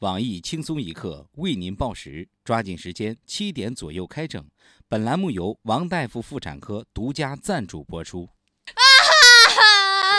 [0.00, 4.46] 网易轻松一刻为您报时，抓紧时间，七点左右开整。
[4.88, 8.28] 本栏目由王大夫妇产科独家赞助播出。
[8.74, 8.76] 啊，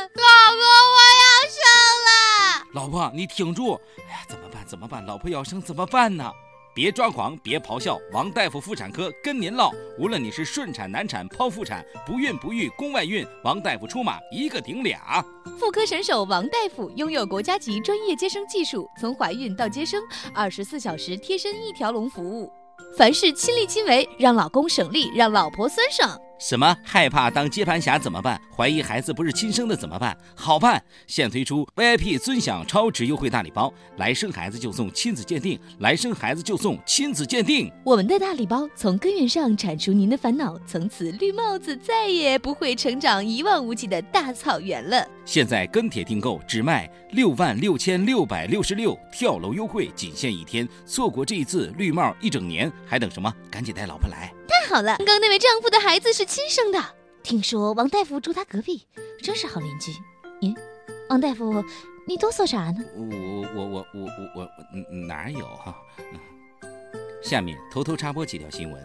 [0.00, 1.60] 老公，我要生
[2.06, 2.66] 了！
[2.72, 3.78] 老婆，你挺住！
[4.08, 4.66] 哎呀，怎么办？
[4.66, 5.04] 怎么办？
[5.04, 6.32] 老婆要生怎么办呢？
[6.78, 9.72] 别抓狂，别咆哮，王大夫妇产科跟您唠。
[9.98, 15.20] 无论你是顺产、难产、剖腹产、不孕不育、宫外孕，王大夫出马一个顶俩。
[15.58, 20.00] 妇科神手王大夫拥有国家级专业接生技术，从怀孕到接生，
[20.32, 22.48] 二十四小时贴身一条龙服务，
[22.96, 26.16] 凡事亲力亲为，让老公省力，让老婆酸爽。
[26.38, 28.40] 什么害怕当接盘侠怎么办？
[28.56, 30.16] 怀疑孩子不是亲生的怎么办？
[30.36, 30.82] 好办！
[31.06, 37.70] 现推出 VIP 尊享超值优惠大礼包，来生孩子就送亲子鉴定，来生孩子就送亲子鉴定。
[37.84, 45.06] 我们的大礼包从根源上铲除您的烦恼，从此绿帽子再也不会成长一望无际的大草原了。
[45.24, 53.32] 现在跟帖订购只卖六万六千六百六十六，跳楼优惠仅限一天，错过这一次绿帽一整年，还等什么？
[53.50, 54.32] 赶紧带老婆来！
[54.68, 56.78] 好了，刚刚那位丈夫的孩子是亲生的。
[57.22, 58.86] 听说王大夫住他隔壁，
[59.22, 59.92] 真是好邻居。
[60.42, 60.54] 咦，
[61.08, 61.64] 王大夫，
[62.06, 62.84] 你哆嗦啥呢？
[62.94, 65.74] 我我我我我我哪有哈？
[67.22, 68.84] 下面偷偷插播几条新闻。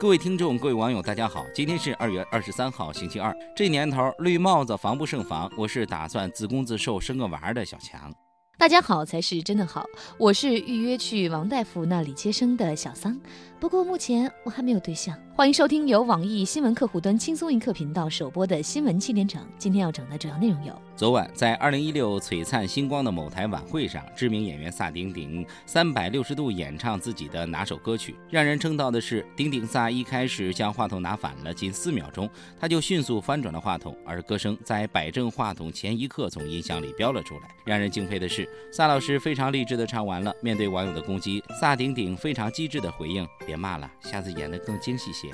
[0.00, 3.36] 各位听众，各位网友，大家好，今天是二月二十三号，星期二。
[3.54, 8.10] 这年头绿帽子防不胜防，我是打算自攻自受生个娃儿的小强。
[8.58, 9.86] 大家好才是真的好，
[10.18, 13.16] 我是预约去王大夫那里接生的小桑，
[13.60, 15.16] 不过目前我还没有对象。
[15.36, 28.16] 欢迎收听由网易新闻客户端轻松一刻频道首播的新闻七点整，今天要整的主要内容有：昨晚在二零一六璀璨星光的某台晚会上，知名演员萨顶顶三百六十度演唱自己的拿手歌曲。
[28.28, 37.42] 让人称道的是，顶顶萨一开始将话筒拿反了，仅四秒钟他就迅速翻转了话筒，而歌声在摆正话筒前一刻从音箱里飙了出来。
[37.64, 45.28] 让人敬佩的是，萨老师非常励志的唱完了，面对网友的攻击，萨顶顶非常机智的回应：“别骂了，下次演得更精细些。”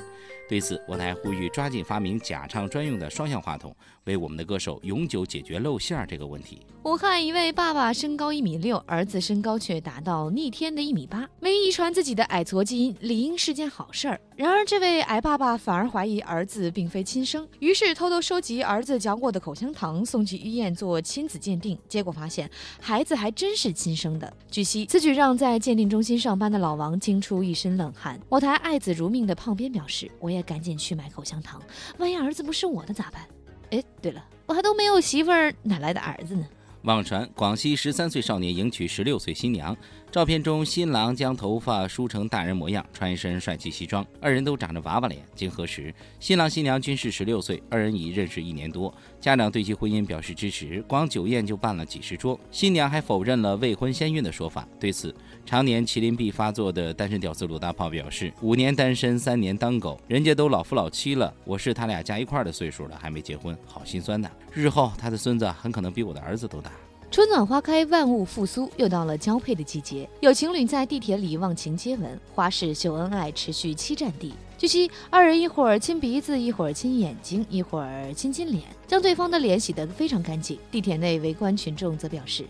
[0.48, 3.74] 对此，我台呼吁抓紧发明假唱专用的双向话筒，
[4.04, 6.60] 为我们的歌手永久解决露馅儿这个问题。
[6.84, 14.20] 武汉一位爸爸身高一米六，儿子身高却达到逆天的一米八，没遗传自己的矮矬基因理应是件好事儿。
[14.36, 24.30] 然而，这位矮爸爸反而怀疑儿子并非亲生，于是偷偷收集儿子嚼过的口香糖，送去医院做亲子鉴定，结果发现孩子还真是亲生的。
[24.50, 28.20] 据悉，此举让在鉴定中心上班的老王惊出一身冷汗。
[28.28, 31.62] 我台爱子如命的胖编表示：“我也赶紧去买口香糖，
[31.98, 33.26] 万一儿子不是我的咋办？”
[33.70, 36.46] 哎，对了，我还都没有媳妇儿，哪来的儿子呢？
[36.84, 39.74] 网传广西十三岁少年迎娶十六岁新娘，
[40.12, 45.24] 照片中新郎将头发梳成大人模样，穿一身帅气西装，二人都长着娃娃脸。
[45.34, 52.38] 经核实，新郎新娘均是十六岁，二人已认识一年多，家长对其婚姻表示支持，光酒宴就办了几十桌。
[52.50, 54.68] 新娘还否认了未婚先孕的说法。
[54.78, 55.14] 对此，
[55.46, 64.30] 常年麒麟臂发作的单身屌丝鲁大炮表示：五年单身，三年当狗，人家都老夫老妻了，我是他俩加一块的岁数了，还没结婚，好心酸呐。
[64.52, 66.70] 日后他的孙子很可能比我的儿子都大。
[67.14, 70.10] 春暖花开，万物复苏，又到了交配的季节。
[70.18, 74.34] 有情侣在地铁里忘情接吻，花式秀恩爱，持续七站地。
[74.58, 80.58] 据悉，二人一会儿亲鼻子，一会儿亲眼睛，一会儿亲亲脸，将对方的脸洗得非常干净。
[80.72, 82.44] 地铁内围观群众则表示：“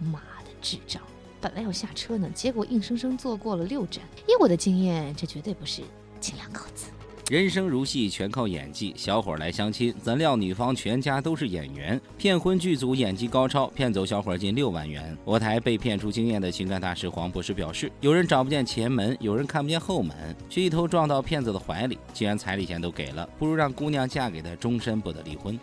[0.00, 1.02] 妈的智障！
[1.38, 4.02] 本来要下车呢，结果硬生生坐过了六站。
[4.26, 5.82] 以我的经验，这绝对不是
[6.18, 6.86] 亲两口子。”
[7.28, 8.94] 人生如戏，全靠演技。
[8.96, 15.14] 小伙来相亲，怎料女方全家都是演员，骗婚剧组演技高超，骗走小伙近六万元。
[15.26, 21.98] 我台被骗出经验的情感大师黄博士表示：有人找不见前门，有人看不见后门，却一头撞到骗子的怀里。
[22.14, 25.58] 既然彩礼钱都给了，不如让姑娘嫁给他，终身不得离婚。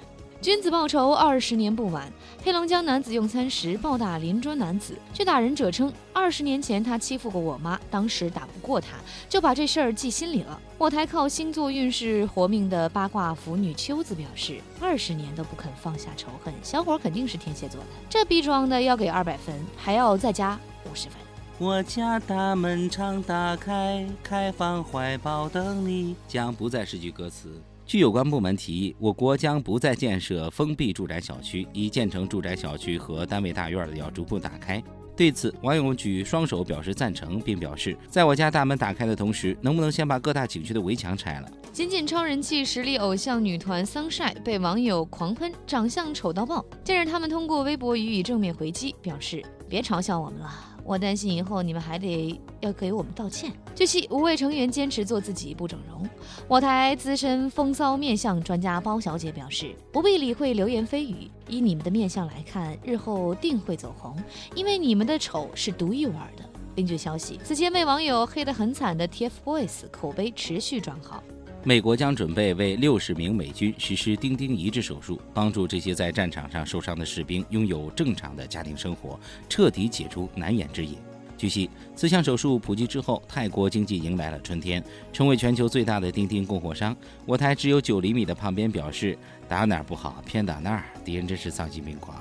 [0.46, 2.08] 君子报仇，二十年不晚。
[2.44, 8.90] 黑龙江男子用餐时暴打邻桌男子，据打人者称，二十年前他欺负过我妈，当时打不过他，
[9.28, 10.62] 就把这事儿记心里了。
[10.78, 17.88] 我台靠星座运势活命的八卦腐女秋子表示，二十年都不肯放下仇恨，小伙肯定是天蝎座的。
[18.08, 21.18] 这逼装的要给二百分，还要再加五十分。
[21.58, 27.60] 我家大门常打开，开放怀抱等你，将不再是句歌词。
[27.86, 34.84] 据有关部门提议，我国将不再建设封闭住宅小区，已建成住宅小区和单位大院的要逐步打开。
[35.16, 41.52] 对此，网友举双手表示赞成，并表示，在我家大门打开的同时，能不能先把各大景区的围墙拆了？
[41.72, 46.66] 仅仅超人气实力偶像女团 Sunshine 被网友狂喷，长相丑到爆。
[46.84, 50.75] 近日，他们通过微博予以正面回击，表示别嘲笑我们了。
[50.86, 53.52] 我担心以后你们还得要给我们道歉。
[53.74, 56.08] 据悉，五位成员坚持做自己，不整容。
[56.48, 64.16] 我台资深风骚面相专家包小姐表示，不必理会流言蜚语，以你们的面相来看，日后定会走红，
[64.54, 66.48] 因为你们的丑是独一无二的。
[66.76, 71.24] 另据消息，此前被网友黑得很惨的 TFBOYS 口碑持续转好。
[71.68, 79.20] 美国将准备为六十名美军实施钉钉移植手术，帮助这些在战场上受伤的士兵拥有正常的家庭生活，
[79.50, 80.96] 彻底解除难言之隐。
[81.36, 86.96] 据悉，此项手术普及之后，泰国经济迎来了春天，成为全球最大的钉钉供货商。
[87.26, 89.18] 我台只有九厘米的胖边表示
[89.50, 92.16] ：“打哪儿不好，偏打那儿，敌人真是丧心病狂。”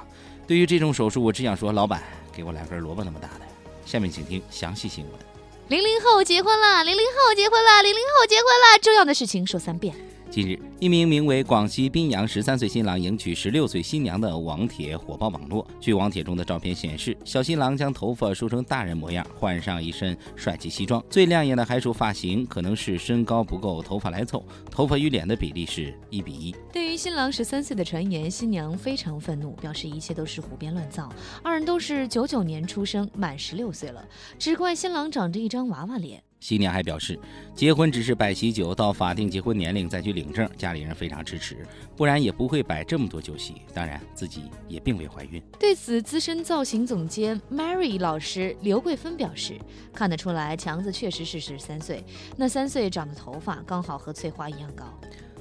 [0.48, 2.02] 对于这种手术，我只想说，老板，
[2.32, 3.44] 给我来根萝卜那么大的。
[3.84, 5.33] 下面请听详细新闻。
[5.68, 9.94] 零零后结婚了，零零后结婚了，零零后结婚了，重要的事情说三遍。
[10.30, 15.66] 近日，一名名为广西宾阳十三岁新郎迎娶十六岁新娘的网帖火爆网络。
[15.80, 26.54] 据网帖中的照片显示，小新郎将头发梳成大人模样，换上一身帅气西装，最亮眼的还属发型，可能是身高不够，头发来凑，头发与脸的比例是一比一。
[26.70, 31.10] 对于新郎十三岁的传言，新娘非常愤怒，表示一切都是胡编乱造。
[31.42, 34.06] 二人都是九九年出生，满十六岁了，
[34.38, 36.22] 只怪新郎长着一张娃娃脸。
[36.44, 37.18] 新娘还表示，
[37.54, 43.54] 结婚只是摆喜酒，到法定结婚年龄再去领证，家里人非常支持，不然也不会摆这么多酒席。
[43.72, 45.42] 当然，自己也并未怀孕。
[45.58, 49.58] 对此，资深造型总监 Mary 老师刘桂芬表示，
[49.90, 52.04] 看得出来强子确实是十三岁，
[52.36, 54.84] 那三岁长的头发刚好和翠花一样高。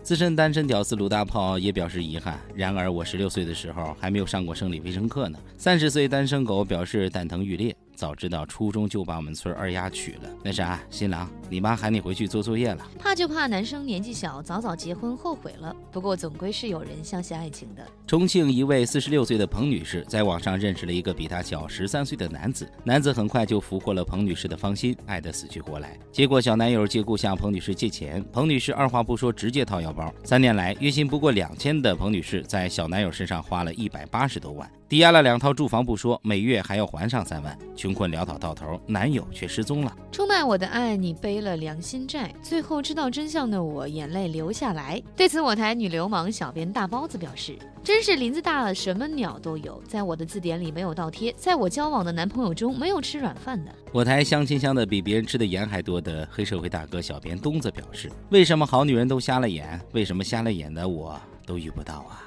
[0.01, 5.37] 资深单身屌丝鲁大炮也表示遗憾，然而我十六岁的时候还没有上过生理卫生课呢。
[5.57, 7.75] 三十岁单身狗表示蛋疼欲裂。
[7.95, 10.29] 早知道初中就把我们村二丫娶了。
[10.43, 12.85] 那啥，新郎，你妈喊你回去做作业了。
[12.99, 15.75] 怕就怕男生年纪小，早早结婚后悔了。
[15.91, 17.85] 不过总归是有人相信爱情的。
[18.07, 25.97] 重庆一位四十六岁的彭女士在网上认识了一个比她小十三岁的男子，男子很快就俘获了彭女士的芳心，爱得死去活来。
[26.11, 30.13] 结果小男友借故向彭女士借钱，彭女士二话不说直接掏腰包。
[30.23, 34.69] 三年来月薪不过两千的彭女士在小男友身上花了一百八十多万。
[34.93, 39.91] 抵押了两套住房不说，每月还要还上三万，穷困潦倒到头，男友却失踪了。
[40.11, 42.31] 出卖我的爱，你背了良心债。
[42.43, 45.01] 最后知道真相的我，眼泪流下来。
[45.17, 49.81] 对此，我台女流氓小编大包子表示：“真是林子大了，什么鸟都有。
[49.87, 59.81] 在我的字典里没有倒贴，在我交往的男朋友中没有吃软饭的。”我台相亲相的比别人吃的盐还多的黑社会大哥小编东子表示：“为什么好女人都瞎了眼？
[59.93, 62.21] 为什么瞎了眼的我都遇不到啊？”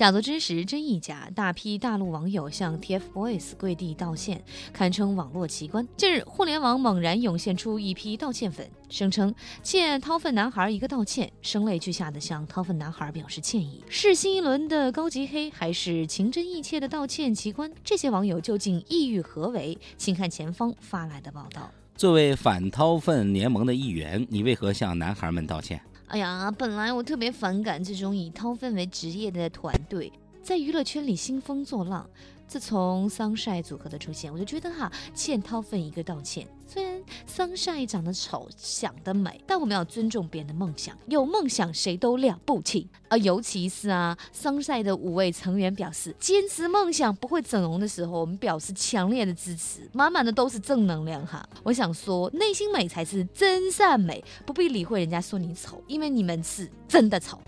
[0.00, 1.30] 假作真实，真亦假。
[1.34, 4.42] 大批大陆网友向 TFBOYS 跪地道歉，
[4.72, 5.86] 堪称网络奇观。
[5.94, 13.84] 近日，互联网猛然涌现出一批道歉粉，声称欠掏粪男孩一个道歉，声泪俱下的向掏粪男孩表示歉意。
[13.90, 17.70] 是新一轮的高级黑，还是情真意切的道歉奇观？
[17.84, 19.76] 这些网友究竟意欲何为？
[19.98, 21.70] 请看前方发来的报道。
[21.94, 25.78] 作为反掏粪联盟的一员，你为何向男孩们道歉？
[26.10, 30.12] 哎呀，本来我特别反感这种以掏粪为职业的团队，
[30.42, 32.08] 在娱乐圈里兴风作浪。
[32.46, 36.44] 自从桑晒组合的出现，我就觉得哈，欠掏粪一个道歉。
[36.66, 40.98] 虽然桑晒长得丑，想得美，但我们要尊重别人的梦想。
[41.06, 43.16] 有梦想谁都了不起啊！
[43.18, 51.48] 尤其是啊，桑晒的五位成员表示，坚持梦想不会整容的时候，我们表示强烈的支持，满满的都是正能量哈。
[51.62, 57.40] 我想说，内心美才是真善美，不必理会人家说你丑，因为你们是真的丑。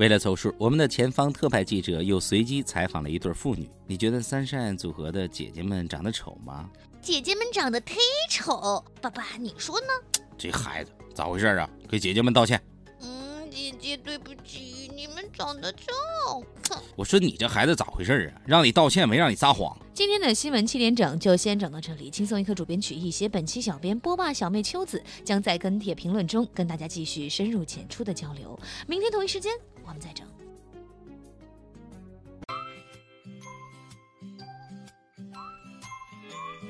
[0.00, 3.68] 为了凑数，我们的前方特派记者又随机采访了一对妇女。
[3.86, 6.70] 你觉得三善组合的姐姐们长得丑吗？
[7.02, 7.98] 姐姐们长得忒
[8.30, 9.86] 丑，爸爸你说呢？
[10.38, 11.68] 这孩子咋回事啊？
[11.86, 12.58] 给姐姐们道歉。
[13.02, 14.69] 嗯，姐姐对不起，
[15.40, 16.44] 长得丑。
[16.94, 18.42] 我说你这孩子咋回事啊？
[18.44, 19.74] 让你道歉没让你撒谎。
[19.94, 22.10] 今天的新闻七点整就先整到这里。
[22.10, 28.60] 轻松一刻主编曲艺，写本期小编波霸小妹秋子将在跟帖评论中跟大家继续深入浅出的交流。
[28.86, 29.50] 明天同一时间。
[29.82, 30.26] 我们再整。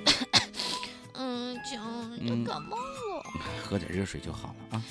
[1.15, 3.25] 嗯，讲人家感冒了，
[3.65, 4.85] 喝点热水就好了啊。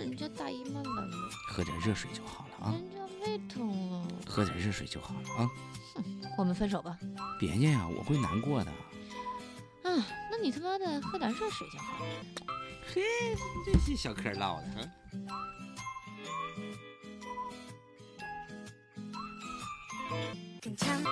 [0.00, 2.74] 人家大姨妈来了，喝点热水就好了啊。
[3.24, 5.50] 人家胃疼了，喝点热水就好了啊。
[5.94, 6.04] 哼，
[6.36, 6.98] 我们分手吧。
[7.38, 8.70] 别介呀，我会难过的。
[8.70, 12.10] 啊，那你他妈的喝点热水就好了。
[12.92, 13.02] 嘿，
[13.64, 15.26] 这些小嗑唠的嗯。
[20.60, 21.02] 更强。